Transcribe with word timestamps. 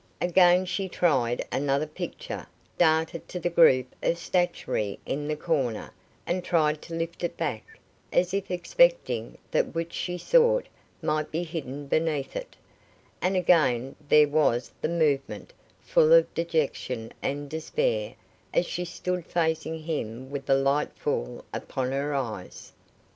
Again 0.19 0.65
she 0.65 0.89
tried 0.89 1.45
another 1.51 1.85
picture; 1.85 2.47
darted 2.75 3.27
to 3.27 3.39
the 3.39 3.51
group 3.51 3.93
of 4.01 4.17
statuary 4.17 4.97
in 5.05 5.27
the 5.27 5.35
corner, 5.35 5.93
and 6.25 6.43
tried 6.43 6.81
to 6.81 6.95
lift 6.95 7.23
it 7.23 7.37
back, 7.37 7.63
as 8.11 8.33
if 8.33 8.49
expecting 8.49 9.37
that 9.51 9.75
which 9.75 9.93
she 9.93 10.17
sought 10.17 10.65
might 11.03 11.29
be 11.29 11.43
hidden 11.43 11.85
beneath 11.85 12.35
it; 12.35 12.55
and 13.21 13.37
again 13.37 13.95
there 14.09 14.27
was 14.27 14.71
the 14.81 14.89
movement, 14.89 15.53
full 15.83 16.13
of 16.13 16.33
dejection 16.33 17.13
and 17.21 17.47
despair, 17.47 18.15
as 18.55 18.65
she 18.65 18.85
stood 18.85 19.23
facing 19.27 19.83
him 19.83 20.31
with 20.31 20.47
the 20.47 20.55
light 20.57 20.89
full 20.95 21.45
upon 21.53 21.91
her 21.91 22.11
eyes. 22.15 22.73